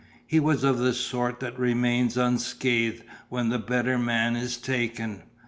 He 0.25 0.39
was 0.39 0.63
of 0.63 0.79
the 0.79 0.93
sort 0.93 1.39
that 1.41 1.59
remains 1.59 2.17
unscathed 2.17 3.03
when 3.29 3.49
the 3.49 3.59
better 3.59 3.99
man 3.99 4.35
is 4.35 4.57
taken. 4.57 5.21